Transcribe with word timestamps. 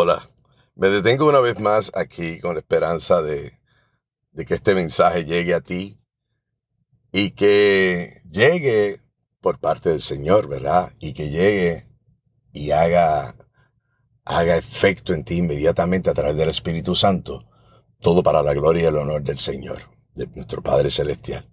Hola, 0.00 0.30
me 0.76 0.90
detengo 0.90 1.28
una 1.28 1.40
vez 1.40 1.58
más 1.58 1.90
aquí 1.92 2.38
con 2.38 2.54
la 2.54 2.60
esperanza 2.60 3.20
de, 3.20 3.58
que 4.46 4.54
este 4.54 4.76
mensaje 4.76 5.24
llegue 5.24 5.54
a 5.54 5.60
ti 5.60 5.98
y 7.10 7.32
que 7.32 8.22
llegue 8.30 9.00
por 9.40 9.58
parte 9.58 9.88
del 9.88 10.00
Señor, 10.00 10.46
¿verdad? 10.46 10.92
Y 11.00 11.14
que 11.14 11.30
llegue 11.30 11.88
y 12.52 12.70
haga, 12.70 13.34
haga 14.24 14.56
efecto 14.56 15.14
en 15.14 15.24
ti 15.24 15.38
inmediatamente 15.38 16.10
a 16.10 16.14
través 16.14 16.36
del 16.36 16.50
Espíritu 16.50 16.94
Santo, 16.94 17.48
todo 17.98 18.22
para 18.22 18.40
la 18.44 18.54
gloria 18.54 18.84
y 18.84 18.86
el 18.86 18.98
honor 18.98 19.24
del 19.24 19.40
Señor, 19.40 19.80
de 20.14 20.28
nuestro 20.28 20.62
Padre 20.62 20.90
Celestial. 20.90 21.50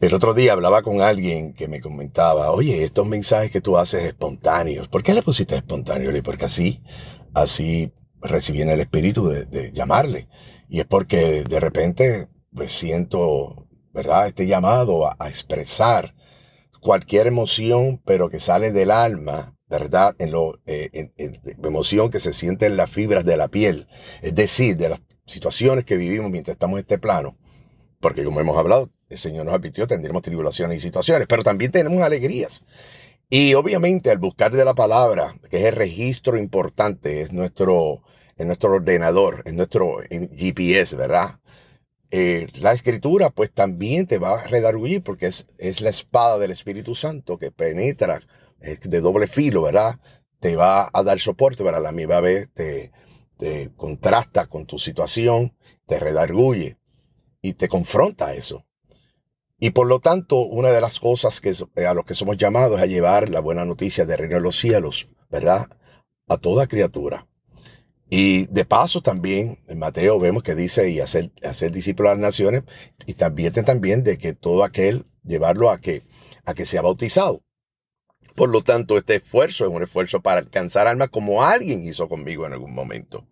El 0.00 0.14
otro 0.14 0.32
día 0.32 0.54
hablaba 0.54 0.80
con 0.80 1.02
alguien 1.02 1.52
que 1.52 1.68
me 1.68 1.82
comentaba, 1.82 2.50
oye, 2.52 2.82
estos 2.84 3.06
mensajes 3.06 3.50
que 3.50 3.60
tú 3.60 3.76
haces 3.76 4.02
espontáneos, 4.02 4.88
¿por 4.88 5.02
qué 5.02 5.12
le 5.12 5.22
pusiste 5.22 5.54
espontáneo? 5.54 6.16
Y 6.16 6.22
porque 6.22 6.46
así, 6.46 6.82
así 7.34 7.92
recibí 8.22 8.62
en 8.62 8.70
el 8.70 8.80
espíritu 8.80 9.28
de, 9.28 9.72
llamarle. 9.72 10.28
Y 10.68 10.80
es 10.80 10.86
porque 10.86 11.44
de 11.44 11.60
repente, 11.60 12.28
pues 12.54 12.72
siento, 12.72 13.68
¿verdad? 13.92 14.28
Este 14.28 14.46
llamado 14.46 15.06
a, 15.06 15.28
expresar 15.28 16.14
cualquier 16.80 17.26
emoción, 17.26 18.00
pero 18.04 18.30
que 18.30 18.40
sale 18.40 18.72
del 18.72 18.90
alma, 18.90 19.56
¿verdad? 19.68 20.14
En 20.18 20.32
lo, 20.32 20.60
eh, 20.66 21.10
emoción 21.62 22.10
que 22.10 22.20
se 22.20 22.32
siente 22.32 22.66
en 22.66 22.76
las 22.76 22.90
fibras 22.90 23.24
de 23.24 23.36
la 23.36 23.48
piel. 23.48 23.88
Es 24.22 24.34
decir, 24.34 24.76
de 24.76 24.90
las 24.90 25.00
situaciones 25.26 25.84
que 25.84 25.96
vivimos 25.96 26.30
mientras 26.30 26.54
estamos 26.54 26.78
en 26.78 26.80
este 26.80 26.98
plano. 26.98 27.36
Porque 28.00 28.24
como 28.24 28.40
hemos 28.40 28.56
hablado, 28.56 28.90
el 29.10 29.18
Señor 29.18 29.44
nos 29.44 29.54
advirtió, 29.54 29.86
tendremos 29.86 30.22
tribulaciones 30.22 30.78
y 30.78 30.80
situaciones, 30.80 31.26
pero 31.28 31.42
también 31.42 31.70
tenemos 31.70 32.02
alegrías. 32.02 32.64
Y 33.32 33.54
obviamente 33.54 34.10
al 34.10 34.18
buscar 34.18 34.50
de 34.50 34.64
la 34.64 34.74
palabra, 34.74 35.36
que 35.48 35.58
es 35.58 35.66
el 35.66 35.76
registro 35.76 36.36
importante, 36.36 37.20
es 37.20 37.32
nuestro, 37.32 38.02
en 38.36 38.48
nuestro 38.48 38.72
ordenador, 38.74 39.42
en 39.46 39.56
nuestro 39.56 39.98
GPS, 40.10 40.96
¿verdad? 40.96 41.38
Eh, 42.10 42.48
la 42.60 42.72
escritura 42.72 43.30
pues 43.30 43.52
también 43.52 44.08
te 44.08 44.18
va 44.18 44.34
a 44.34 44.46
redarguir 44.48 45.04
porque 45.04 45.26
es, 45.26 45.46
es 45.58 45.80
la 45.80 45.90
espada 45.90 46.38
del 46.40 46.50
Espíritu 46.50 46.96
Santo 46.96 47.38
que 47.38 47.52
penetra, 47.52 48.20
es 48.58 48.80
de 48.80 49.00
doble 49.00 49.28
filo, 49.28 49.62
¿verdad? 49.62 50.00
Te 50.40 50.56
va 50.56 50.90
a 50.92 51.02
dar 51.04 51.20
soporte, 51.20 51.62
para 51.62 51.78
la 51.78 51.92
misma 51.92 52.18
vez 52.20 52.48
te, 52.52 52.90
te 53.36 53.70
contrasta 53.76 54.46
con 54.46 54.66
tu 54.66 54.80
situación, 54.80 55.56
te 55.86 56.00
redarguye 56.00 56.78
y 57.42 57.52
te 57.52 57.68
confronta 57.68 58.26
a 58.26 58.34
eso. 58.34 58.66
Y 59.60 59.70
por 59.70 59.86
lo 59.86 60.00
tanto, 60.00 60.36
una 60.36 60.70
de 60.70 60.80
las 60.80 60.98
cosas 60.98 61.40
que 61.40 61.52
eh, 61.76 61.86
a 61.86 61.92
los 61.92 62.06
que 62.06 62.14
somos 62.14 62.38
llamados 62.38 62.78
es 62.78 62.82
a 62.82 62.86
llevar 62.86 63.28
la 63.28 63.40
buena 63.40 63.66
noticia 63.66 64.06
de 64.06 64.16
reino 64.16 64.36
de 64.36 64.40
los 64.40 64.58
cielos, 64.58 65.08
¿verdad? 65.28 65.68
A 66.28 66.38
toda 66.38 66.66
criatura. 66.66 67.26
Y 68.08 68.46
de 68.46 68.64
paso 68.64 69.02
también, 69.02 69.58
en 69.68 69.78
Mateo 69.78 70.18
vemos 70.18 70.42
que 70.42 70.54
dice 70.54 70.90
y 70.90 71.00
hacer, 71.00 71.30
hacer 71.44 71.70
discípulos 71.72 72.10
a 72.10 72.14
las 72.14 72.22
naciones 72.22 72.64
y 73.06 73.14
también 73.14 73.52
también 73.52 74.02
de 74.02 74.16
que 74.16 74.32
todo 74.32 74.64
aquel 74.64 75.04
llevarlo 75.22 75.70
a 75.70 75.78
que, 75.78 76.02
a 76.46 76.54
que 76.54 76.64
sea 76.64 76.80
bautizado. 76.80 77.44
Por 78.34 78.48
lo 78.48 78.62
tanto, 78.62 78.96
este 78.96 79.16
esfuerzo 79.16 79.66
es 79.66 79.70
un 79.70 79.82
esfuerzo 79.82 80.22
para 80.22 80.40
alcanzar 80.40 80.86
almas 80.86 81.10
como 81.10 81.44
alguien 81.44 81.84
hizo 81.84 82.08
conmigo 82.08 82.46
en 82.46 82.54
algún 82.54 82.74
momento. 82.74 83.26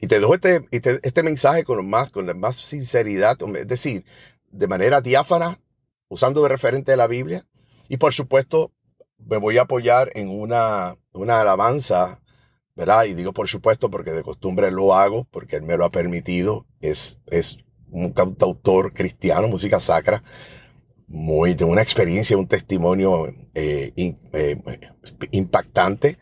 Y 0.00 0.06
te 0.06 0.20
dejo 0.20 0.34
este, 0.34 0.62
este, 0.70 1.00
este 1.02 1.22
mensaje 1.22 1.64
con, 1.64 1.86
más, 1.88 2.12
con 2.12 2.26
la 2.26 2.34
más 2.34 2.56
sinceridad, 2.56 3.36
es 3.56 3.66
decir, 3.66 4.04
de 4.52 4.68
manera 4.68 5.00
diáfana, 5.00 5.58
usando 6.14 6.42
de 6.42 6.48
referente 6.48 6.92
de 6.92 6.96
la 6.96 7.08
Biblia. 7.08 7.44
Y 7.88 7.96
por 7.96 8.14
supuesto, 8.14 8.72
me 9.18 9.36
voy 9.36 9.58
a 9.58 9.62
apoyar 9.62 10.12
en 10.14 10.28
una, 10.28 10.96
una 11.12 11.40
alabanza, 11.40 12.22
¿verdad? 12.76 13.04
Y 13.06 13.14
digo 13.14 13.32
por 13.32 13.48
supuesto 13.48 13.90
porque 13.90 14.12
de 14.12 14.22
costumbre 14.22 14.70
lo 14.70 14.94
hago, 14.94 15.26
porque 15.32 15.56
él 15.56 15.62
me 15.62 15.76
lo 15.76 15.84
ha 15.84 15.90
permitido. 15.90 16.66
Es, 16.80 17.18
es 17.26 17.58
un 17.90 18.12
cantautor 18.12 18.92
cristiano, 18.92 19.48
música 19.48 19.80
sacra, 19.80 20.22
muy, 21.08 21.54
de 21.54 21.64
una 21.64 21.82
experiencia, 21.82 22.36
un 22.36 22.46
testimonio 22.46 23.26
eh, 23.54 23.92
eh, 23.96 24.60
impactante 25.32 26.18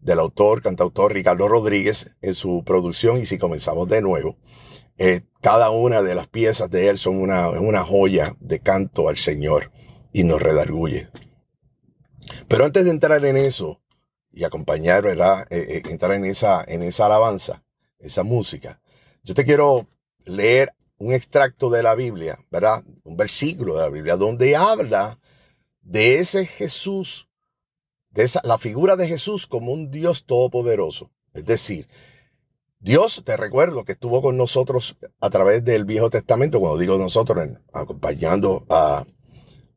del 0.00 0.20
autor, 0.20 0.62
cantautor 0.62 1.12
Ricardo 1.12 1.48
Rodríguez 1.48 2.12
en 2.22 2.34
su 2.34 2.62
producción. 2.64 3.18
Y 3.18 3.26
si 3.26 3.36
comenzamos 3.36 3.88
de 3.88 4.00
nuevo, 4.00 4.36
eh, 4.98 5.22
cada 5.40 5.70
una 5.70 6.02
de 6.02 6.14
las 6.14 6.28
piezas 6.28 6.70
de 6.70 6.88
él 6.88 6.98
son 6.98 7.20
una, 7.20 7.50
una 7.50 7.82
joya 7.84 8.36
de 8.40 8.60
canto 8.60 9.08
al 9.08 9.18
Señor 9.18 9.72
y 10.12 10.24
nos 10.24 10.40
redarguye. 10.40 11.08
Pero 12.48 12.64
antes 12.64 12.84
de 12.84 12.90
entrar 12.90 13.24
en 13.24 13.36
eso 13.36 13.82
y 14.30 14.44
acompañar, 14.44 15.02
¿verdad? 15.02 15.46
Eh, 15.50 15.82
eh, 15.84 15.90
entrar 15.90 16.12
en 16.12 16.24
esa, 16.24 16.64
en 16.66 16.82
esa 16.82 17.06
alabanza, 17.06 17.64
esa 17.98 18.22
música, 18.22 18.80
yo 19.22 19.34
te 19.34 19.44
quiero 19.44 19.88
leer 20.24 20.74
un 20.98 21.12
extracto 21.12 21.70
de 21.70 21.82
la 21.82 21.94
Biblia, 21.94 22.38
¿verdad? 22.50 22.84
Un 23.02 23.16
versículo 23.16 23.76
de 23.76 23.82
la 23.82 23.88
Biblia 23.88 24.16
donde 24.16 24.56
habla 24.56 25.18
de 25.80 26.18
ese 26.18 26.46
Jesús, 26.46 27.28
de 28.10 28.22
esa, 28.22 28.40
la 28.44 28.58
figura 28.58 28.96
de 28.96 29.08
Jesús 29.08 29.46
como 29.46 29.72
un 29.72 29.90
Dios 29.90 30.24
todopoderoso. 30.24 31.10
Es 31.32 31.44
decir, 31.44 31.88
Dios, 32.84 33.22
te 33.24 33.38
recuerdo 33.38 33.86
que 33.86 33.92
estuvo 33.92 34.20
con 34.20 34.36
nosotros 34.36 34.98
a 35.18 35.30
través 35.30 35.64
del 35.64 35.86
Viejo 35.86 36.10
Testamento, 36.10 36.60
cuando 36.60 36.76
digo 36.76 36.98
nosotros, 36.98 37.48
acompañando 37.72 38.66
a, 38.68 39.06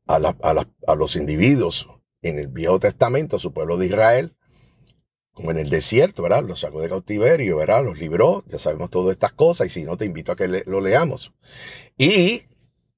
a, 0.08 0.96
los 0.96 1.16
individuos 1.16 1.88
en 2.22 2.38
el 2.38 2.50
Viejo 2.50 2.82
Testamento, 2.82 3.40
su 3.40 3.54
pueblo 3.54 3.78
de 3.78 3.86
Israel, 3.86 4.36
como 5.32 5.52
en 5.52 5.58
el 5.58 5.70
desierto, 5.70 6.22
¿verdad? 6.22 6.44
Los 6.44 6.60
sacó 6.60 6.82
de 6.82 6.90
cautiverio, 6.90 7.56
¿verdad? 7.56 7.86
Los 7.86 7.98
libró, 7.98 8.44
ya 8.48 8.60
sabemos 8.60 8.90
todas 8.90 9.14
estas 9.14 9.32
cosas, 9.32 9.68
y 9.68 9.70
si 9.70 9.84
no, 9.86 9.96
te 9.96 10.04
invito 10.04 10.34
a 10.34 10.36
que 10.36 10.50
lo 10.66 10.82
leamos. 10.82 11.34
Y 11.98 12.42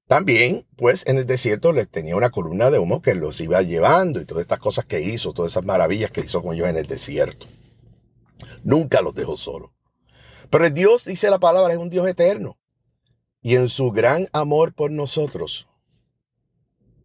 también, 0.08 0.66
pues, 0.76 1.06
en 1.06 1.18
el 1.18 1.26
desierto 1.26 1.70
les 1.70 1.88
tenía 1.88 2.16
una 2.16 2.30
columna 2.30 2.70
de 2.70 2.80
humo 2.80 3.00
que 3.00 3.14
los 3.14 3.40
iba 3.40 3.62
llevando 3.62 4.20
y 4.20 4.24
todas 4.24 4.42
estas 4.42 4.58
cosas 4.58 4.86
que 4.86 5.02
hizo, 5.02 5.32
todas 5.32 5.52
esas 5.52 5.64
maravillas 5.64 6.10
que 6.10 6.22
hizo 6.22 6.42
con 6.42 6.56
ellos 6.56 6.68
en 6.68 6.78
el 6.78 6.86
desierto. 6.88 7.46
Nunca 8.64 9.02
los 9.02 9.14
dejó 9.14 9.36
solos. 9.36 9.70
Pero 10.50 10.68
Dios, 10.68 11.04
dice 11.04 11.30
la 11.30 11.38
palabra, 11.38 11.72
es 11.72 11.78
un 11.78 11.90
Dios 11.90 12.06
eterno. 12.08 12.58
Y 13.40 13.56
en 13.56 13.68
su 13.68 13.92
gran 13.92 14.28
amor 14.32 14.74
por 14.74 14.90
nosotros 14.90 15.68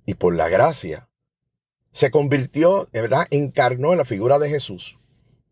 y 0.05 0.15
por 0.15 0.35
la 0.35 0.49
gracia, 0.49 1.09
se 1.91 2.11
convirtió, 2.11 2.89
verdad, 2.91 3.27
encarnó 3.29 3.91
en 3.91 3.99
la 3.99 4.05
figura 4.05 4.37
de 4.37 4.49
Jesús, 4.49 4.99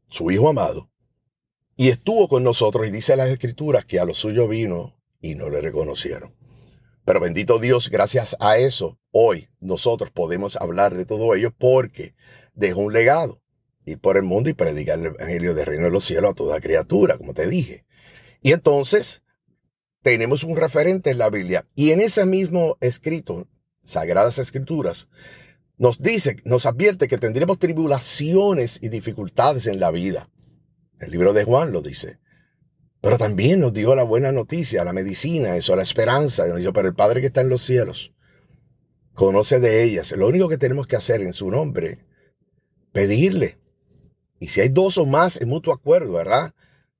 su 0.10 0.30
Hijo 0.30 0.50
amado, 0.50 0.90
y 1.78 1.90
estuvo 1.90 2.28
con 2.28 2.44
nosotros. 2.44 2.88
Y 2.88 2.92
dice 2.92 3.16
las 3.16 3.30
Escrituras 3.30 3.86
que 3.86 4.00
a 4.00 4.06
lo 4.06 4.14
suyo 4.14 4.48
vino 4.48 5.00
y 5.22 5.36
no 5.36 5.50
le 5.50 5.62
reconocieron. 5.62 6.36
Pero 7.06 7.20
bendito 7.20 7.60
Dios, 7.60 7.90
gracias 7.90 8.36
a 8.40 8.58
eso, 8.58 8.98
hoy 9.12 9.50
nosotros 9.60 10.10
podemos 10.12 10.56
hablar 10.56 10.96
de 10.96 11.06
todo 11.06 11.36
ello 11.36 11.54
porque 11.58 12.16
dejó 12.54 12.82
un 12.82 12.94
legado 12.94 13.43
ir 13.86 14.00
por 14.00 14.18
el 14.18 14.24
mundo 14.24 14.50
y 14.50 14.54
predicar 14.54 15.00
el 15.00 15.08
Evangelio 15.08 15.54
del 15.54 15.66
Reino 15.66 15.86
de 15.86 15.92
los 15.92 16.06
Cielos 16.06 16.32
a 16.32 16.36
toda 16.36 16.60
criatura, 16.60 17.18
como 17.18 17.34
te 17.34 17.48
dije. 17.48 17.86
Y 18.42 18.52
entonces 18.52 19.24
tenemos 20.02 20.44
un 20.44 20.58
referente 20.58 21.10
en 21.10 21.18
la 21.18 21.30
Biblia. 21.30 21.66
Y 21.76 21.92
en 21.92 22.02
ese 22.02 22.26
mismo 22.26 22.78
escrito, 22.82 23.48
Sagradas 23.82 24.40
Escrituras, 24.40 25.10
nos 25.78 26.02
dice, 26.02 26.38
nos 26.46 26.66
advierte 26.66 27.08
que 27.08 27.18
tendremos 27.18 27.60
tribulaciones 27.60 28.80
y 28.82 28.90
dificultades 28.90 29.66
en 29.66 29.80
la 29.80 29.92
vida. 29.92 30.30
El 31.00 31.12
libro 31.12 31.34
de 31.34 31.44
Juan 31.44 31.72
lo 31.72 31.82
dice. 31.82 32.20
Pero 33.02 33.18
también 33.18 33.60
nos 33.60 33.74
dio 33.74 33.96
la 33.96 34.04
buena 34.04 34.32
noticia, 34.32 34.86
la 34.86 34.94
medicina, 34.94 35.58
eso, 35.58 35.76
la 35.76 35.84
esperanza. 35.84 36.48
Nos 36.48 36.60
dijo, 36.60 36.72
pero 36.72 36.88
el 36.88 36.96
Padre 36.96 37.20
que 37.20 37.28
está 37.28 37.42
en 37.42 37.50
los 37.50 37.62
cielos 37.62 38.14
conoce 39.14 39.60
de 39.60 39.84
ellas. 39.84 40.12
Lo 40.14 40.28
único 40.28 40.50
que 40.50 40.58
tenemos 40.58 40.88
que 40.88 40.96
hacer 40.96 41.22
en 41.22 41.34
su 41.34 41.50
nombre, 41.50 42.06
pedirle. 42.92 43.58
Y 44.44 44.50
si 44.50 44.60
hay 44.60 44.68
dos 44.68 44.98
o 44.98 45.06
más 45.06 45.40
en 45.40 45.48
mutuo 45.48 45.74
acuerdo, 45.74 46.12
¿verdad? 46.12 46.54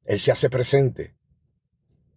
Él 0.06 0.18
se 0.22 0.32
hace 0.32 0.50
presente 0.50 1.14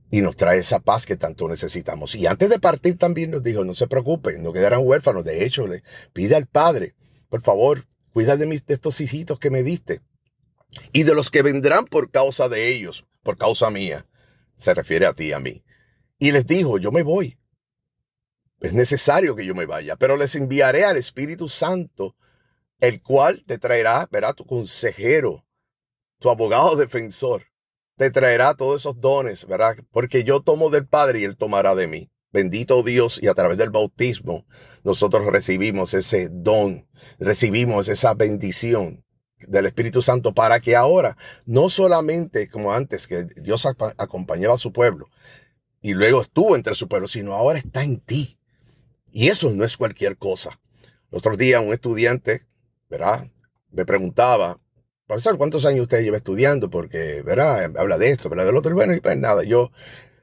y 0.09 0.21
nos 0.21 0.37
trae 0.37 0.61
esa 0.61 0.79
paz 0.79 1.05
que 1.05 1.17
tanto 1.17 1.49
necesitamos. 1.49 2.15
Y 2.15 2.29
antes 2.29 2.49
de 2.49 2.61
partir 2.61 2.97
también 2.97 3.33
nos 3.33 3.43
dijo, 3.43 3.65
no 3.65 3.75
se 3.75 3.89
preocupen, 3.89 4.41
no 4.41 4.53
quedarán 4.53 4.83
huérfanos. 4.85 5.25
De 5.25 5.45
hecho, 5.45 5.67
le 5.67 5.83
pide 6.13 6.37
al 6.37 6.47
Padre, 6.47 6.95
por 7.29 7.43
favor, 7.43 7.83
cuida 8.13 8.37
de, 8.37 8.47
mis, 8.47 8.65
de 8.67 8.75
estos 8.75 9.01
hijitos 9.01 9.41
que 9.41 9.51
me 9.51 9.65
diste 9.65 10.01
y 10.93 11.03
de 11.03 11.17
los 11.17 11.29
que 11.29 11.43
vendrán 11.43 11.87
por 11.87 12.13
causa 12.13 12.49
de 12.49 12.69
ellos, 12.69 13.05
por 13.25 13.37
causa 13.37 13.69
mía. 13.69 14.07
Se 14.57 14.75
refiere 14.75 15.07
a 15.07 15.13
ti, 15.13 15.33
a 15.33 15.41
mí. 15.41 15.65
Y 16.21 16.31
les 16.31 16.47
dijo, 16.47 16.79
yo 16.79 16.93
me 16.93 17.03
voy. 17.03 17.37
Es 18.61 18.75
necesario 18.75 19.35
que 19.35 19.45
yo 19.45 19.57
me 19.57 19.67
vaya, 19.67 19.97
pero 19.97 20.17
les 20.17 20.37
enviaré 20.37 20.85
al 20.85 20.97
Espíritu 20.97 21.49
Santo 21.49 22.15
el 22.81 23.03
cual 23.03 23.45
te 23.47 23.59
traerá, 23.59 24.09
verá, 24.11 24.33
tu 24.33 24.45
consejero, 24.45 25.47
tu 26.19 26.31
abogado 26.31 26.77
defensor, 26.77 27.45
te 27.97 28.11
traerá 28.11 28.55
todos 28.55 28.83
esos 28.83 29.01
dones, 29.01 29.47
¿verdad? 29.47 29.77
Porque 29.91 30.25
yo 30.25 30.41
tomo 30.41 30.71
del 30.71 30.87
Padre 30.87 31.21
y 31.21 31.25
Él 31.25 31.37
tomará 31.37 31.75
de 31.75 31.87
mí. 31.87 32.11
Bendito 32.33 32.83
Dios 32.83 33.19
y 33.23 33.29
a 33.29 33.35
través 33.35 33.57
del 33.57 33.71
bautismo 33.71 34.45
nosotros 34.85 35.25
recibimos 35.27 35.95
ese 35.95 36.29
don, 36.31 36.87
recibimos 37.19 37.89
esa 37.89 38.13
bendición 38.15 39.05
del 39.39 39.67
Espíritu 39.67 40.03
Santo 40.03 40.35
para 40.35 40.61
que 40.61 40.77
ahora, 40.77 41.17
no 41.47 41.69
solamente 41.69 42.49
como 42.49 42.73
antes, 42.73 43.07
que 43.07 43.25
Dios 43.25 43.67
acompañaba 43.97 44.55
a 44.55 44.59
su 44.59 44.73
pueblo 44.73 45.09
y 45.81 45.95
luego 45.95 46.21
estuvo 46.21 46.57
entre 46.57 46.75
su 46.75 46.89
pueblo, 46.89 47.07
sino 47.07 47.35
ahora 47.35 47.59
está 47.59 47.83
en 47.85 48.01
ti. 48.01 48.39
Y 49.13 49.29
eso 49.29 49.51
no 49.53 49.65
es 49.65 49.77
cualquier 49.77 50.17
cosa. 50.17 50.61
El 51.11 51.19
otro 51.19 51.37
día 51.37 51.61
un 51.61 51.73
estudiante, 51.73 52.45
¿verdad? 52.89 53.31
Me 53.71 53.85
preguntaba, 53.85 54.61
profesor, 55.07 55.39
¿cuántos 55.39 55.67
años 55.67 55.83
usted 55.83 56.03
lleva 56.03 56.17
estudiando? 56.17 56.71
Porque, 56.71 57.23
¿verdad? 57.23 57.73
Habla 57.77 57.99
de 57.99 58.11
esto, 58.11 58.29
habla 58.29 58.45
del 58.45 58.57
otro. 58.57 58.71
Y 58.71 58.75
bueno, 58.75 58.95
y 58.95 59.01
pues 59.01 59.17
nada, 59.17 59.43
yo, 59.45 59.71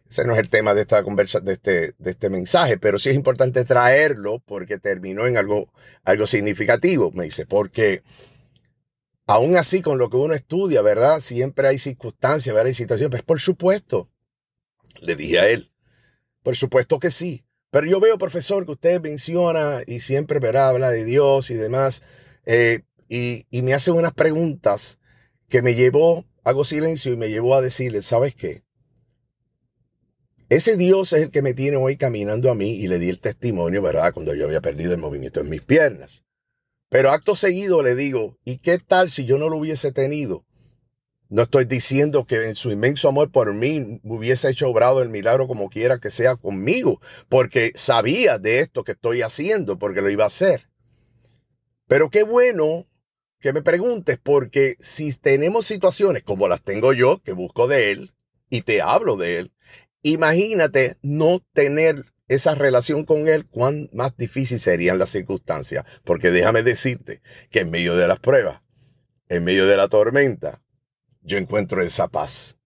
ese 0.10 0.25
no 0.25 0.33
es 0.33 0.39
el 0.39 0.50
tema 0.50 0.74
de 0.74 0.81
esta 0.81 1.04
conversa, 1.04 1.39
de 1.39 1.54
este, 1.54 1.94
de 1.98 2.12
este 2.12 2.30
mensaje, 2.30 2.77
pero 2.77 3.00
sí 3.00 3.10
es 3.10 3.15
importante 3.15 3.65
traerlo 3.65 4.39
porque 4.45 4.77
terminó 4.77 5.27
en 5.27 5.38
algo, 5.38 5.71
algo 6.04 6.27
significativo. 6.27 7.12
Me 7.12 7.25
dice, 7.25 7.45
porque 7.45 8.04
aún 9.25 9.57
así 9.57 9.81
con 9.81 9.98
lo 9.98 10.09
que 10.09 10.18
uno 10.18 10.33
estudia, 10.33 10.81
¿verdad? 10.81 11.19
Siempre 11.19 11.68
hay 11.68 11.80
circunstancias, 11.80 12.54
¿verdad? 12.54 12.68
Hay 12.68 12.74
situaciones. 12.74 13.12
Pues 13.12 13.24
por 13.24 13.39
supuesto, 13.39 14.09
le 15.01 15.16
dije 15.16 15.39
a 15.39 15.48
él, 15.48 15.71
por 16.44 16.56
supuesto 16.56 17.00
que 17.00 17.12
sí. 17.12 17.45
Pero 17.71 17.88
yo 17.88 18.00
veo, 18.00 18.19
profesor, 18.19 18.66
que 18.66 18.74
usted 18.74 19.01
menciona 19.01 19.81
y 19.88 20.00
siempre, 20.01 20.39
¿verdad? 20.39 20.69
Habla 20.69 20.92
de 20.92 21.06
Dios 21.06 21.50
y 21.50 21.56
demás. 21.56 22.04
Eh, 22.45 22.81
y, 23.10 23.45
y 23.50 23.62
me 23.62 23.74
hace 23.74 23.92
unas 23.92 24.13
preguntas 24.13 25.00
que 25.50 25.62
me 25.62 25.75
llevó, 25.75 26.25
hago 26.44 26.63
silencio 26.63 27.13
y 27.13 27.18
me 27.18 27.30
llevó 27.30 27.56
a 27.56 27.62
decirle, 27.62 28.01
¿sabes 28.01 28.36
qué? 28.36 28.63
Ese 30.50 30.78
Dios 30.78 31.13
es 31.13 31.24
el 31.24 31.30
que 31.31 31.42
me 31.42 31.54
tiene 31.54 31.78
hoy 31.78 31.98
caminando 31.98 32.51
a 32.51 32.56
mí 32.56 32.72
y 32.75 32.88
le 32.88 33.00
di 33.00 33.10
el 33.10 33.19
testimonio, 33.19 33.81
¿verdad? 33.81 34.13
Cuando 34.13 34.36
yo 34.36 34.45
había 34.45 34.62
perdido 34.62 34.94
el 34.94 35.00
movimiento 35.00 35.40
en 35.40 35.50
mis 35.50 35.62
piernas. 35.62 36.25
Pero 36.90 37.10
acto 37.10 37.36
seguido 37.36 37.81
le 37.81 37.95
digo, 37.95 38.38
¿y 38.45 38.60
qué 38.60 38.78
tal 38.78 39.10
si 39.10 39.25
yo 39.25 39.40
no 39.40 39.50
lo 39.50 39.57
hubiese 39.57 39.92
tenido? 39.92 40.45
No 41.28 41.42
estoy 41.42 41.66
diciendo 41.66 42.28
que 42.28 42.50
en 42.50 42.54
su 42.54 42.69
inmenso 42.69 43.10
amor 43.10 43.31
por 43.31 43.51
mí 43.56 44.00
hubiese 44.04 44.51
hecho 44.51 44.69
obrado 44.69 45.01
el 45.01 45.10
milagro 45.10 45.48
como 45.48 45.69
quiera 45.69 45.98
que 45.98 46.12
sea 46.12 46.36
conmigo, 46.36 47.01
porque 47.30 47.72
sabía 47.74 48.38
de 48.38 48.60
esto 48.60 48.84
que 48.84 48.92
estoy 48.92 49.24
haciendo, 49.24 49.80
porque 49.80 50.01
lo 50.01 50.12
iba 50.12 50.25
a 50.25 50.28
hacer. 50.28 50.69
Pero 51.88 52.09
qué 52.09 52.24
bueno 52.24 52.88
que 53.39 53.53
me 53.53 53.62
preguntes, 53.62 54.18
porque 54.21 54.75
si 54.80 55.13
tenemos 55.13 55.65
situaciones 55.65 56.24
como 56.24 56.47
las 56.47 56.63
tengo 56.63 56.94
yo, 56.94 57.21
que 57.24 57.33
busco 57.33 57.68
de 57.68 57.91
Él 57.91 58.13
y 58.50 58.62
te 58.62 58.81
hablo 58.81 59.18
de 59.18 59.39
Él, 59.39 59.53
imagínate 60.01 60.97
no 61.01 61.41
tener 61.53 62.06
esa 62.27 62.56
relación 62.56 63.03
con 63.03 63.27
Él, 63.27 63.45
cuán 63.47 63.89
más 63.94 64.15
difícil 64.15 64.59
serían 64.59 64.97
las 64.97 65.09
circunstancias. 65.09 65.85
Porque 66.03 66.31
déjame 66.31 66.63
decirte 66.63 67.21
que 67.50 67.59
en 67.59 67.71
medio 67.71 67.95
de 67.95 68.07
las 68.07 68.19
pruebas, 68.19 68.62
en 69.30 69.44
medio 69.44 69.68
de 69.68 69.77
la 69.77 69.88
tormenta, 69.88 70.63
yo 71.21 71.38
encuentro 71.38 71.81
esa 71.81 72.07
paz. 72.07 72.57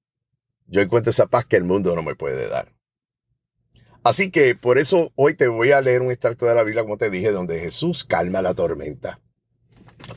Yo 0.67 0.81
encuentro 0.81 1.09
esa 1.09 1.27
paz 1.27 1.45
que 1.45 1.55
el 1.55 1.63
mundo 1.63 1.95
no 1.95 2.03
me 2.03 2.15
puede 2.15 2.47
dar. 2.47 2.76
Así 4.07 4.31
que 4.31 4.55
por 4.55 4.77
eso 4.77 5.11
hoy 5.15 5.35
te 5.35 5.47
voy 5.47 5.71
a 5.71 5.81
leer 5.81 6.01
un 6.01 6.11
extracto 6.11 6.45
de 6.45 6.55
la 6.55 6.63
Biblia, 6.63 6.83
como 6.83 6.97
te 6.97 7.09
dije, 7.09 7.31
donde 7.31 7.59
Jesús 7.59 8.03
calma 8.03 8.41
la 8.41 8.53
tormenta. 8.53 9.19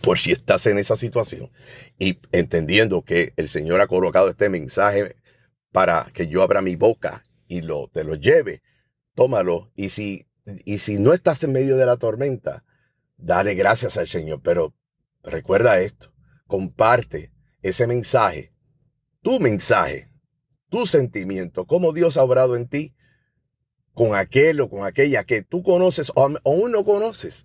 Por 0.03 0.19
si 0.19 0.31
estás 0.31 0.67
en 0.67 0.79
esa 0.79 0.97
situación 0.97 1.51
y 1.99 2.21
entendiendo 2.31 3.03
que 3.03 3.33
el 3.37 3.49
Señor 3.49 3.81
ha 3.81 3.89
colocado 3.89 4.29
este 4.29 4.49
mensaje 4.49 5.17
para 5.73 6.07
que 6.13 6.29
yo 6.29 6.43
abra 6.43 6.63
mi 6.63 6.77
boca 6.77 7.25
y 7.49 7.63
lo, 7.63 7.89
te 7.89 8.05
lo 8.05 8.15
lleve 8.15 8.63
tómalo. 9.15 9.71
Y 9.75 9.89
si, 9.91 10.27
y 10.65 10.79
si 10.79 10.99
no 10.99 11.13
estás 11.13 11.43
en 11.45 11.53
medio 11.53 11.77
de 11.77 11.85
la 11.85 11.97
tormenta, 11.97 12.65
dale 13.17 13.55
gracias 13.55 13.97
al 13.97 14.07
Señor. 14.07 14.41
Pero 14.43 14.73
recuerda 15.23 15.81
esto, 15.81 16.13
comparte 16.47 17.33
ese 17.61 17.87
mensaje, 17.87 18.53
tu 19.21 19.41
mensaje, 19.41 20.11
tu 20.69 20.87
sentimiento, 20.87 21.67
cómo 21.67 21.93
Dios 21.93 22.17
ha 22.17 22.23
obrado 22.23 22.57
en 22.57 22.69
ti 22.69 22.95
con 24.01 24.15
aquel 24.15 24.63
o 24.63 24.71
con 24.71 24.87
aquella 24.87 25.25
que 25.25 25.43
tú 25.43 25.63
conoces 25.63 26.11
o 26.15 26.23
aún 26.23 26.73
no 26.73 26.87
conoces. 26.87 27.45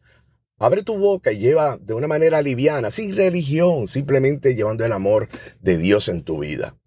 Abre 0.58 0.84
tu 0.84 0.98
boca 0.98 1.34
y 1.34 1.38
lleva 1.38 1.76
de 1.76 1.94
una 1.94 2.08
manera 2.08 2.42
liviana, 2.42 2.92
sin 2.92 3.14
religión, 3.14 3.90
simplemente 3.90 4.56
llevando 4.56 4.86
el 4.86 4.94
amor 4.94 5.28
de 5.60 5.78
Dios 5.78 6.08
en 6.08 6.24
tu 6.24 6.40
vida. 6.40 6.78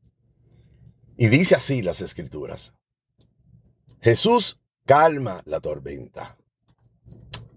Y 1.19 1.29
dice 1.29 1.55
así 1.55 1.83
las 1.83 2.01
escrituras. 2.01 2.73
Jesús 4.01 4.59
calma 4.87 5.43
la 5.45 5.61
tormenta. 5.61 6.39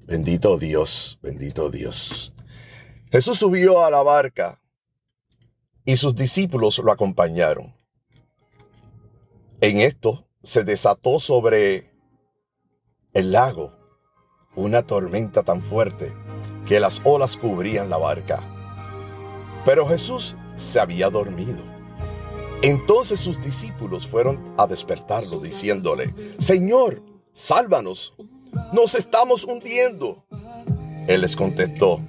Bendito 0.05 0.57
Dios, 0.57 1.17
bendito 1.21 1.69
Dios. 1.71 2.33
Jesús 3.09 3.39
subió 3.39 3.85
a 3.85 3.89
la 3.89 4.03
barca 4.03 4.61
y 5.85 5.95
sus 5.95 6.13
discípulos 6.13 6.77
lo 6.79 6.91
acompañaron. 6.91 7.73
En 9.61 9.79
esto 9.79 10.27
se 10.43 10.65
desató 10.65 11.21
sobre 11.21 11.90
el 13.13 13.31
lago 13.33 13.73
una 14.55 14.83
tormenta 14.83 15.43
tan 15.43 15.61
fuerte 15.61 16.13
que 16.65 16.79
las 16.79 17.01
olas 17.03 17.37
cubrían 17.37 17.89
la 17.89 17.97
barca. 17.97 18.41
Pero 19.65 19.87
Jesús 19.87 20.35
se 20.55 20.79
había 20.79 21.09
dormido. 21.09 21.59
Entonces 22.61 23.19
sus 23.19 23.41
discípulos 23.41 24.07
fueron 24.07 24.53
a 24.57 24.67
despertarlo 24.67 25.39
diciéndole, 25.39 26.13
Señor, 26.37 27.01
sálvanos, 27.33 28.13
nos 28.73 28.95
estamos 28.95 29.45
hundiendo. 29.45 30.23
Él 31.07 31.21
les 31.21 31.35
contestó, 31.35 31.99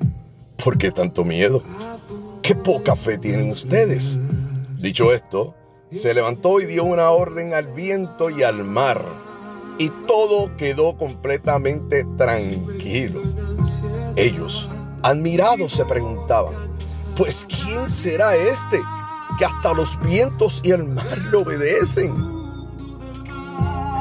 ¿por 0.63 0.79
qué 0.79 0.91
tanto 0.91 1.25
miedo? 1.25 1.63
¿Qué 2.43 2.55
poca 2.55 2.97
fe 2.97 3.19
tienen 3.19 3.51
ustedes? 3.51 4.19
Dicho 4.79 5.13
esto, 5.13 5.55
se 5.95 6.13
levantó 6.13 6.61
y 6.61 6.67
dio 6.67 6.85
una 6.85 7.11
orden 7.11 7.55
al 7.55 7.69
viento 7.69 8.31
y 8.31 8.43
al 8.43 8.65
mar, 8.65 9.05
y 9.79 9.89
todo 10.07 10.55
quedó 10.57 10.97
completamente 10.97 12.05
tranquilo. 12.17 13.23
Ellos, 14.17 14.69
admirados, 15.03 15.73
se 15.73 15.85
preguntaban, 15.85 16.55
pues 17.17 17.47
¿quién 17.49 17.91
será 17.91 18.37
este 18.37 18.81
que 19.39 19.45
hasta 19.45 19.73
los 19.73 19.99
vientos 20.03 20.61
y 20.63 20.71
el 20.71 20.85
mar 20.85 21.19
le 21.31 21.37
obedecen? 21.37 22.13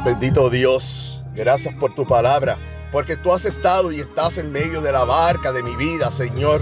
Bendito 0.04 0.50
Dios, 0.50 1.22
Gracias 1.34 1.74
por 1.76 1.96
tu 1.96 2.06
palabra, 2.06 2.58
porque 2.92 3.16
tú 3.16 3.34
has 3.34 3.46
estado 3.46 3.92
y 3.92 4.02
estás 4.02 4.38
en 4.38 4.52
medio 4.52 4.82
de 4.82 4.92
la 4.92 5.06
barca 5.06 5.54
de 5.54 5.64
mi 5.64 5.76
vida, 5.78 6.12
Señor. 6.12 6.62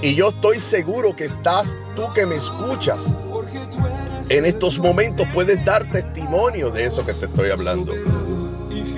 Y 0.00 0.14
yo 0.14 0.30
estoy 0.30 0.60
seguro 0.60 1.14
que 1.14 1.26
estás 1.26 1.76
tú 1.94 2.10
que 2.14 2.24
me 2.24 2.36
escuchas. 2.36 3.14
En 4.30 4.46
estos 4.46 4.78
momentos 4.78 5.26
puedes 5.32 5.62
dar 5.64 5.90
testimonio 5.90 6.70
de 6.70 6.86
eso 6.86 7.04
que 7.04 7.12
te 7.12 7.26
estoy 7.26 7.50
hablando. 7.50 7.92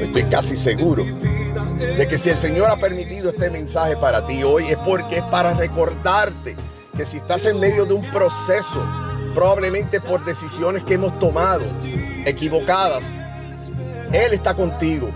Estoy 0.00 0.24
casi 0.24 0.56
seguro 0.56 1.04
de 1.04 2.06
que 2.08 2.18
si 2.18 2.30
el 2.30 2.36
Señor 2.36 2.70
ha 2.70 2.76
permitido 2.76 3.30
este 3.30 3.50
mensaje 3.50 3.96
para 3.96 4.26
ti 4.26 4.42
hoy 4.42 4.64
es 4.64 4.76
porque 4.78 5.18
es 5.18 5.22
para 5.24 5.54
recordarte 5.54 6.56
que 6.96 7.06
si 7.06 7.18
estás 7.18 7.44
en 7.46 7.60
medio 7.60 7.84
de 7.84 7.94
un 7.94 8.04
proceso, 8.10 8.82
probablemente 9.34 10.00
por 10.00 10.24
decisiones 10.24 10.84
que 10.84 10.94
hemos 10.94 11.18
tomado 11.18 11.64
equivocadas, 12.24 13.04
él 14.12 14.32
está 14.32 14.54
contigo. 14.54 15.10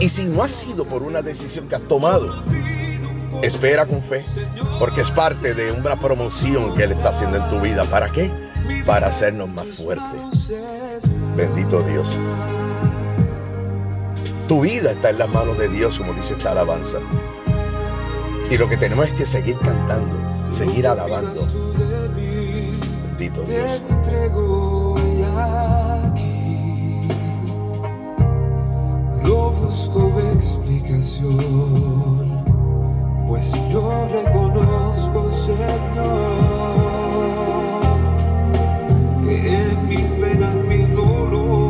Y 0.00 0.08
si 0.08 0.26
no 0.26 0.42
ha 0.42 0.48
sido 0.48 0.84
por 0.84 1.02
una 1.02 1.22
decisión 1.22 1.68
que 1.68 1.76
has 1.76 1.82
tomado, 1.82 2.44
espera 3.42 3.86
con 3.86 4.02
fe, 4.02 4.24
porque 4.78 5.00
es 5.00 5.10
parte 5.10 5.54
de 5.54 5.72
una 5.72 5.98
promoción 5.98 6.74
que 6.74 6.84
Él 6.84 6.92
está 6.92 7.10
haciendo 7.10 7.38
en 7.38 7.48
tu 7.48 7.60
vida. 7.60 7.84
¿Para 7.84 8.10
qué? 8.10 8.30
Para 8.84 9.08
hacernos 9.08 9.48
más 9.48 9.66
fuertes. 9.66 10.52
Bendito 11.34 11.80
Dios. 11.82 12.16
Tu 14.50 14.60
vida 14.60 14.90
está 14.90 15.10
en 15.10 15.18
las 15.18 15.28
manos 15.28 15.56
de 15.58 15.68
Dios, 15.68 15.96
como 15.96 16.12
dice 16.12 16.34
esta 16.34 16.50
alabanza. 16.50 16.98
Y 18.50 18.58
lo 18.58 18.68
que 18.68 18.76
tenemos 18.76 19.06
es 19.06 19.12
que 19.12 19.24
seguir 19.24 19.56
cantando, 19.60 20.16
seguir 20.50 20.88
alabando. 20.88 21.46
Bendito 23.06 23.42
Dios. 23.42 23.80
busco 29.60 30.12
explicación, 30.34 31.38
pues 33.28 33.52
yo 33.70 33.88
reconozco, 34.12 35.30
Señor, 35.30 35.60
que 39.24 39.62
en 39.62 39.88
mi 39.88 39.98
pena, 40.20 40.50
en 40.50 40.68
mi 40.68 40.82
dolor, 40.92 41.69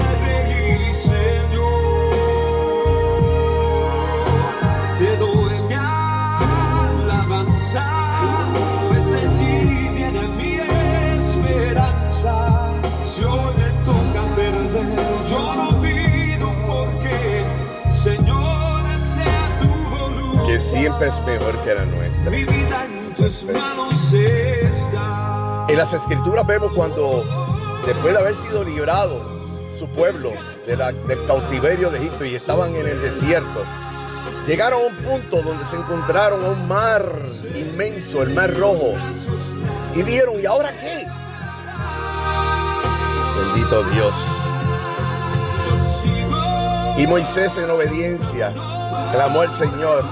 siempre 21.01 21.07
es 21.07 21.39
mejor 21.39 21.57
que 21.63 21.73
la 21.73 21.85
nuestra. 21.85 22.29
Mi 22.29 22.43
vida 22.43 22.85
en 22.85 23.15
tus 23.15 23.43
manos 23.45 24.13
está. 24.13 25.65
En 25.67 25.77
las 25.77 25.93
escrituras 25.93 26.45
vemos 26.45 26.71
cuando, 26.75 27.23
después 27.85 28.13
de 28.13 28.19
haber 28.19 28.35
sido 28.35 28.63
librado 28.63 29.23
su 29.77 29.87
pueblo 29.87 30.31
de 30.67 30.77
la- 30.77 30.91
del 30.91 31.25
cautiverio 31.25 31.89
de 31.89 31.97
Egipto 31.99 32.25
y 32.25 32.35
estaban 32.35 32.75
en 32.75 32.87
el 32.87 33.01
desierto, 33.01 33.63
llegaron 34.45 34.81
a 34.83 34.85
un 34.87 34.95
punto 34.97 35.41
donde 35.41 35.65
se 35.65 35.75
encontraron 35.77 36.43
a 36.45 36.49
un 36.49 36.67
mar 36.67 37.11
inmenso, 37.55 38.21
el 38.21 38.33
mar 38.33 38.53
rojo, 38.55 38.93
y 39.95 40.03
dijeron, 40.03 40.35
¿y 40.41 40.45
ahora 40.45 40.71
qué? 40.79 41.07
Bendito 43.37 43.83
Dios. 43.85 44.27
Y 46.97 47.07
Moisés 47.07 47.57
en 47.57 47.69
obediencia 47.71 48.53
clamó 49.11 49.41
al 49.41 49.51
Señor 49.51 50.03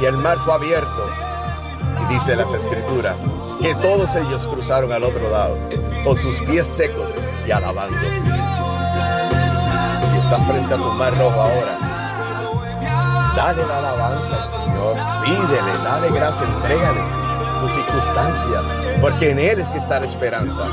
y 0.00 0.04
el 0.04 0.16
mar 0.18 0.38
fue 0.38 0.54
abierto. 0.54 1.10
Y 2.02 2.14
dice 2.14 2.36
las 2.36 2.52
escrituras 2.52 3.16
que 3.60 3.74
todos 3.76 4.14
ellos 4.16 4.46
cruzaron 4.48 4.92
al 4.92 5.04
otro 5.04 5.30
lado 5.30 5.58
con 6.04 6.16
sus 6.18 6.40
pies 6.42 6.66
secos 6.66 7.14
y 7.46 7.50
alabando. 7.50 7.96
Si 10.02 10.16
estás 10.16 10.46
frente 10.46 10.74
a 10.74 10.76
tu 10.76 10.90
mar 10.92 11.16
rojo 11.16 11.40
ahora, 11.40 13.32
dale 13.36 13.66
la 13.66 13.78
alabanza 13.78 14.36
al 14.36 14.44
Señor, 14.44 14.96
pídele, 15.24 15.72
dale 15.84 16.10
gracia, 16.10 16.46
entrégale 16.46 17.00
tus 17.60 17.72
circunstancias, 17.72 18.62
porque 19.00 19.30
en 19.30 19.38
Él 19.38 19.60
es 19.60 19.68
que 19.68 19.78
está 19.78 20.00
la 20.00 20.06
esperanza. 20.06 20.68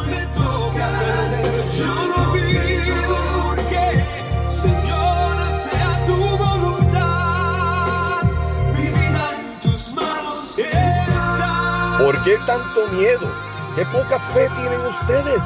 ¿Por 12.03 12.23
qué 12.23 12.37
tanto 12.47 12.87
miedo? 12.87 13.31
¿Qué 13.75 13.85
poca 13.85 14.19
fe 14.19 14.49
tienen 14.59 14.81
ustedes? 14.81 15.43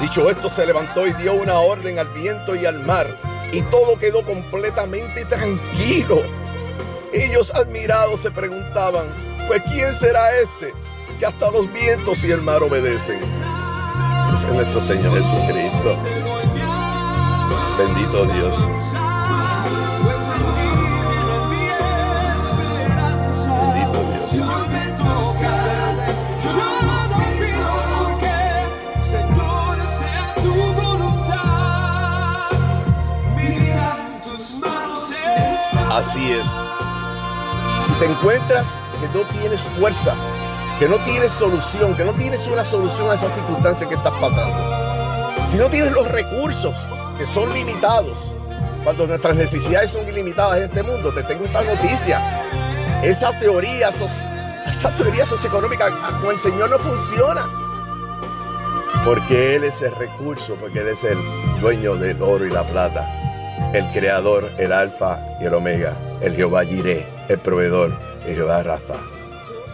Dicho 0.00 0.28
esto, 0.28 0.50
se 0.50 0.66
levantó 0.66 1.06
y 1.06 1.12
dio 1.12 1.34
una 1.34 1.54
orden 1.60 2.00
al 2.00 2.08
viento 2.08 2.56
y 2.56 2.66
al 2.66 2.80
mar, 2.80 3.06
y 3.52 3.62
todo 3.62 3.96
quedó 3.96 4.24
completamente 4.24 5.24
tranquilo. 5.24 6.18
Ellos 7.12 7.54
admirados 7.54 8.20
se 8.20 8.32
preguntaban, 8.32 9.06
pues 9.46 9.62
¿quién 9.72 9.94
será 9.94 10.36
este? 10.36 10.74
Que 11.20 11.26
hasta 11.26 11.52
los 11.52 11.72
vientos 11.72 12.24
y 12.24 12.32
el 12.32 12.42
mar 12.42 12.60
obedecen. 12.64 13.20
Ese 14.34 14.48
es 14.48 14.52
nuestro 14.52 14.80
Señor 14.80 15.16
Jesucristo. 15.16 15.96
Bendito 17.78 18.24
Dios. 18.24 18.68
Así 35.94 36.32
es. 36.32 36.48
Si 37.86 37.92
te 38.00 38.06
encuentras 38.06 38.80
que 39.00 39.06
no 39.16 39.24
tienes 39.26 39.60
fuerzas, 39.60 40.18
que 40.80 40.88
no 40.88 40.96
tienes 41.04 41.30
solución, 41.30 41.94
que 41.94 42.04
no 42.04 42.12
tienes 42.14 42.48
una 42.48 42.64
solución 42.64 43.08
a 43.12 43.14
esa 43.14 43.30
circunstancia 43.30 43.88
que 43.88 43.94
estás 43.94 44.12
pasando, 44.20 44.58
si 45.48 45.56
no 45.56 45.70
tienes 45.70 45.92
los 45.92 46.10
recursos 46.10 46.74
que 47.16 47.28
son 47.28 47.54
limitados, 47.54 48.34
cuando 48.82 49.06
nuestras 49.06 49.36
necesidades 49.36 49.92
son 49.92 50.08
ilimitadas 50.08 50.56
en 50.56 50.64
este 50.64 50.82
mundo, 50.82 51.14
te 51.14 51.22
tengo 51.22 51.44
esta 51.44 51.62
noticia. 51.62 52.42
Esa 53.04 53.38
teoría, 53.38 53.90
esa 53.90 54.94
teoría 54.96 55.24
socioeconómica 55.24 55.90
con 56.20 56.34
el 56.34 56.40
Señor 56.40 56.70
no 56.70 56.78
funciona. 56.80 57.46
Porque 59.04 59.54
Él 59.54 59.62
es 59.62 59.80
el 59.82 59.94
recurso, 59.94 60.56
porque 60.56 60.80
Él 60.80 60.88
es 60.88 61.04
el 61.04 61.18
dueño 61.60 61.94
del 61.94 62.20
oro 62.20 62.44
y 62.44 62.50
la 62.50 62.64
plata 62.64 63.23
el 63.74 63.90
creador, 63.92 64.52
el 64.58 64.72
alfa 64.72 65.38
y 65.40 65.44
el 65.46 65.54
omega, 65.54 65.96
el 66.22 66.36
Jehová 66.36 66.64
Jireh, 66.64 67.04
el 67.28 67.40
proveedor, 67.40 67.92
el 68.26 68.34
Jehová 68.34 68.62
Rafa. 68.62 69.00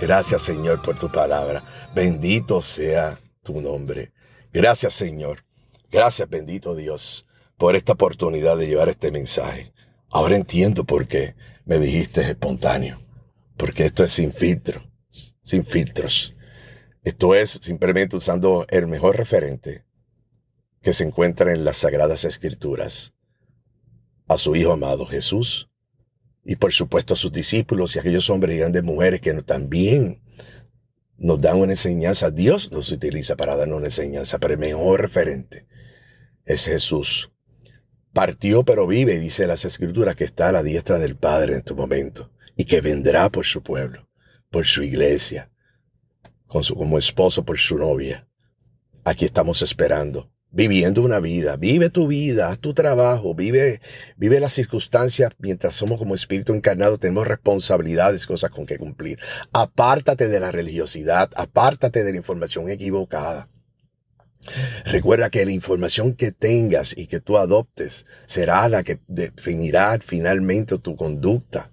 Gracias 0.00 0.42
Señor 0.42 0.80
por 0.82 0.98
tu 0.98 1.12
palabra. 1.12 1.62
Bendito 1.94 2.62
sea 2.62 3.18
tu 3.42 3.60
nombre. 3.60 4.12
Gracias 4.52 4.94
Señor. 4.94 5.44
Gracias 5.90 6.28
bendito 6.28 6.74
Dios 6.74 7.26
por 7.58 7.76
esta 7.76 7.92
oportunidad 7.92 8.56
de 8.56 8.68
llevar 8.68 8.88
este 8.88 9.10
mensaje. 9.10 9.72
Ahora 10.08 10.36
entiendo 10.36 10.84
por 10.84 11.06
qué 11.06 11.34
me 11.66 11.78
dijiste 11.78 12.22
espontáneo. 12.22 13.02
Porque 13.56 13.84
esto 13.84 14.02
es 14.02 14.12
sin 14.12 14.32
filtro, 14.32 14.82
sin 15.42 15.66
filtros. 15.66 16.34
Esto 17.04 17.34
es 17.34 17.50
simplemente 17.62 18.16
usando 18.16 18.66
el 18.70 18.86
mejor 18.86 19.18
referente 19.18 19.84
que 20.80 20.94
se 20.94 21.04
encuentra 21.04 21.52
en 21.52 21.64
las 21.64 21.76
Sagradas 21.76 22.24
Escrituras 22.24 23.12
a 24.30 24.38
su 24.38 24.54
Hijo 24.54 24.70
amado 24.70 25.06
Jesús 25.06 25.68
y 26.44 26.54
por 26.54 26.72
supuesto 26.72 27.14
a 27.14 27.16
sus 27.16 27.32
discípulos 27.32 27.94
y 27.94 27.98
a 27.98 28.02
aquellos 28.02 28.30
hombres 28.30 28.54
y 28.54 28.60
grandes 28.60 28.84
mujeres 28.84 29.20
que 29.20 29.32
también 29.42 30.22
nos 31.18 31.40
dan 31.40 31.58
una 31.58 31.72
enseñanza. 31.72 32.30
Dios 32.30 32.70
nos 32.70 32.92
utiliza 32.92 33.36
para 33.36 33.56
darnos 33.56 33.78
una 33.78 33.88
enseñanza, 33.88 34.38
pero 34.38 34.54
el 34.54 34.60
mejor 34.60 35.00
referente 35.00 35.66
es 36.44 36.66
Jesús. 36.66 37.32
Partió 38.12 38.64
pero 38.64 38.86
vive, 38.86 39.18
dice 39.18 39.48
las 39.48 39.64
escrituras, 39.64 40.14
que 40.14 40.24
está 40.24 40.50
a 40.50 40.52
la 40.52 40.62
diestra 40.62 41.00
del 41.00 41.16
Padre 41.16 41.54
en 41.54 41.58
este 41.58 41.74
momento 41.74 42.30
y 42.56 42.66
que 42.66 42.80
vendrá 42.80 43.30
por 43.30 43.46
su 43.46 43.64
pueblo, 43.64 44.08
por 44.48 44.64
su 44.64 44.84
iglesia, 44.84 45.50
con 46.46 46.62
su, 46.62 46.76
como 46.76 46.98
esposo 46.98 47.44
por 47.44 47.58
su 47.58 47.78
novia. 47.78 48.28
Aquí 49.04 49.24
estamos 49.24 49.60
esperando, 49.62 50.30
viviendo 50.52 51.02
una 51.02 51.20
vida. 51.20 51.56
Vive 51.56 51.90
tu 51.90 52.06
vida, 52.06 52.48
haz 52.48 52.58
tu 52.58 52.74
trabajo, 52.74 53.34
vive, 53.34 53.80
vive 54.16 54.40
las 54.40 54.52
circunstancias 54.52 55.30
mientras 55.38 55.74
somos 55.74 55.98
como 55.98 56.14
espíritu 56.14 56.54
encarnado, 56.54 56.98
tenemos 56.98 57.26
responsabilidades, 57.26 58.26
cosas 58.26 58.50
con 58.50 58.66
que 58.66 58.78
cumplir. 58.78 59.18
Apártate 59.52 60.28
de 60.28 60.40
la 60.40 60.52
religiosidad, 60.52 61.30
apártate 61.36 62.02
de 62.02 62.12
la 62.12 62.18
información 62.18 62.68
equivocada. 62.68 63.48
Recuerda 64.86 65.28
que 65.28 65.44
la 65.44 65.52
información 65.52 66.14
que 66.14 66.32
tengas 66.32 66.96
y 66.96 67.06
que 67.06 67.20
tú 67.20 67.36
adoptes 67.36 68.06
será 68.26 68.68
la 68.68 68.82
que 68.82 69.00
definirá 69.06 69.98
finalmente 70.00 70.78
tu 70.78 70.96
conducta. 70.96 71.70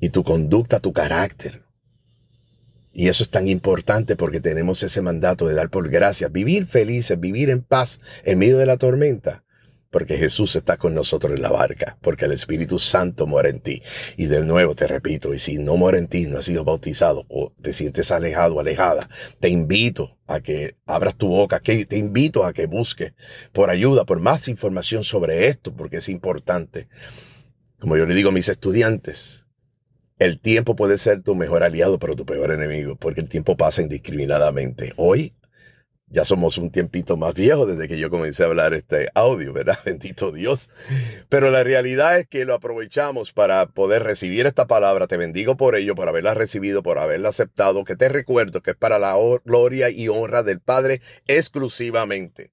Y 0.00 0.08
tu 0.08 0.24
conducta, 0.24 0.80
tu 0.80 0.92
carácter. 0.92 1.62
Y 2.92 3.08
eso 3.08 3.22
es 3.22 3.30
tan 3.30 3.48
importante 3.48 4.16
porque 4.16 4.40
tenemos 4.40 4.82
ese 4.82 5.00
mandato 5.00 5.46
de 5.46 5.54
dar 5.54 5.70
por 5.70 5.88
gracia, 5.88 6.28
vivir 6.28 6.66
felices, 6.66 7.18
vivir 7.18 7.48
en 7.50 7.62
paz 7.62 8.00
en 8.24 8.38
medio 8.38 8.58
de 8.58 8.66
la 8.66 8.76
tormenta. 8.76 9.44
Porque 9.90 10.16
Jesús 10.16 10.56
está 10.56 10.78
con 10.78 10.94
nosotros 10.94 11.34
en 11.34 11.42
la 11.42 11.50
barca, 11.50 11.98
porque 12.00 12.24
el 12.24 12.32
Espíritu 12.32 12.78
Santo 12.78 13.26
mora 13.26 13.50
en 13.50 13.60
ti. 13.60 13.82
Y 14.16 14.24
de 14.24 14.40
nuevo 14.40 14.74
te 14.74 14.86
repito, 14.86 15.34
y 15.34 15.38
si 15.38 15.58
no 15.58 15.76
mora 15.76 15.98
en 15.98 16.08
ti, 16.08 16.26
no 16.26 16.38
has 16.38 16.46
sido 16.46 16.64
bautizado 16.64 17.26
o 17.28 17.52
te 17.60 17.74
sientes 17.74 18.10
alejado, 18.10 18.58
alejada, 18.58 19.06
te 19.38 19.50
invito 19.50 20.16
a 20.26 20.40
que 20.40 20.76
abras 20.86 21.16
tu 21.16 21.28
boca, 21.28 21.60
que 21.60 21.84
te 21.84 21.98
invito 21.98 22.44
a 22.44 22.54
que 22.54 22.64
busques 22.64 23.12
por 23.52 23.68
ayuda, 23.68 24.06
por 24.06 24.18
más 24.18 24.48
información 24.48 25.04
sobre 25.04 25.48
esto, 25.48 25.74
porque 25.74 25.98
es 25.98 26.08
importante. 26.08 26.88
Como 27.78 27.98
yo 27.98 28.06
le 28.06 28.14
digo 28.14 28.30
a 28.30 28.32
mis 28.32 28.48
estudiantes, 28.48 29.41
el 30.24 30.38
tiempo 30.38 30.76
puede 30.76 30.98
ser 30.98 31.22
tu 31.22 31.34
mejor 31.34 31.64
aliado, 31.64 31.98
pero 31.98 32.14
tu 32.14 32.24
peor 32.24 32.52
enemigo, 32.52 32.94
porque 32.94 33.20
el 33.20 33.28
tiempo 33.28 33.56
pasa 33.56 33.82
indiscriminadamente. 33.82 34.92
Hoy 34.96 35.34
ya 36.06 36.24
somos 36.24 36.58
un 36.58 36.70
tiempito 36.70 37.16
más 37.16 37.34
viejo 37.34 37.66
desde 37.66 37.88
que 37.88 37.98
yo 37.98 38.08
comencé 38.08 38.44
a 38.44 38.46
hablar 38.46 38.72
este 38.72 39.08
audio, 39.14 39.52
¿verdad? 39.52 39.76
Bendito 39.84 40.30
Dios. 40.30 40.70
Pero 41.28 41.50
la 41.50 41.64
realidad 41.64 42.20
es 42.20 42.28
que 42.28 42.44
lo 42.44 42.54
aprovechamos 42.54 43.32
para 43.32 43.66
poder 43.66 44.04
recibir 44.04 44.46
esta 44.46 44.68
palabra. 44.68 45.08
Te 45.08 45.16
bendigo 45.16 45.56
por 45.56 45.74
ello, 45.74 45.96
por 45.96 46.08
haberla 46.08 46.34
recibido, 46.34 46.84
por 46.84 47.00
haberla 47.00 47.30
aceptado, 47.30 47.82
que 47.82 47.96
te 47.96 48.08
recuerdo 48.08 48.62
que 48.62 48.72
es 48.72 48.76
para 48.76 49.00
la 49.00 49.16
gloria 49.44 49.90
y 49.90 50.06
honra 50.08 50.44
del 50.44 50.60
Padre 50.60 51.00
exclusivamente. 51.26 52.52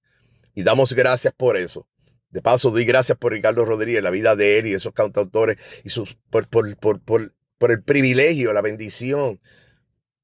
Y 0.55 0.63
damos 0.63 0.93
gracias 0.93 1.33
por 1.37 1.55
eso. 1.55 1.85
De 2.31 2.41
paso, 2.41 2.71
doy 2.71 2.85
gracias 2.85 3.17
por 3.17 3.33
Ricardo 3.33 3.65
Rodríguez, 3.65 4.01
la 4.01 4.11
vida 4.11 4.35
de 4.35 4.59
él 4.59 4.67
y 4.67 4.73
esos 4.73 4.93
cantautores 4.93 5.57
y 5.83 5.89
sus, 5.89 6.15
por, 6.29 6.47
por, 6.47 6.75
por, 6.77 7.01
por, 7.01 7.33
por 7.59 7.69
el 7.71 7.83
privilegio, 7.83 8.51
la 8.53 8.61
bendición 8.61 9.39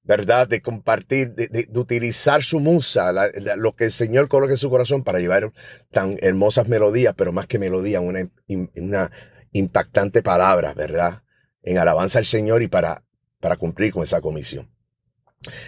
¿verdad? 0.08 0.48
De 0.48 0.62
compartir, 0.62 1.34
de, 1.34 1.48
de- 1.48 1.68
utilizar 1.80 2.44
su 2.44 2.60
musa, 2.60 3.12
lo 3.58 3.76
que 3.76 3.86
el 3.86 3.92
Señor 3.92 4.28
coloque 4.28 4.54
en 4.54 4.60
su 4.60 4.70
corazón 4.70 5.04
para 5.04 5.20
llevar 5.20 5.52
tan 5.90 6.18
hermosas 6.22 6.68
melodías, 6.68 7.16
pero 7.18 7.34
más 7.34 7.48
que 7.48 7.58
melodía, 7.58 8.02
una, 8.02 8.30
una 8.76 9.12
impactante 9.52 10.22
palabra, 10.22 10.76
¿verdad? 10.76 11.24
En 11.64 11.80
alabanza 11.80 12.20
al 12.20 12.28
Señor 12.28 12.62
y 12.62 12.68
para, 12.68 13.04
para 13.40 13.58
cumplir 13.58 13.94
con 13.94 14.04
esa 14.04 14.22
comisión. 14.22 14.70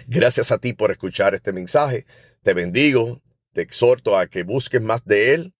Gracias 0.06 0.52
a 0.52 0.58
ti 0.58 0.72
por 0.72 0.92
escuchar 0.92 1.34
este 1.34 1.52
mensaje. 1.52 2.06
Te 2.44 2.54
bendigo, 2.54 3.20
te 3.52 3.62
exhorto 3.62 4.16
a 4.16 4.28
que 4.28 4.44
busques 4.44 4.80
más 4.80 5.04
de 5.04 5.34
Él 5.34 5.54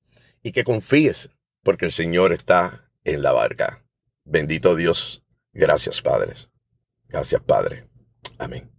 y 0.44 0.52
que 0.52 0.62
confíes, 0.62 1.30
porque 1.64 1.86
el 1.86 1.92
Señor 1.92 2.32
está 2.32 2.88
en 3.02 3.22
la 3.22 3.32
barca. 3.32 3.84
Bendito 4.24 4.76
Dios. 4.76 5.24
Gracias, 5.58 6.00
Padres. 6.00 6.48
Gracias, 7.08 7.40
Padre. 7.40 7.88
Amén. 8.38 8.70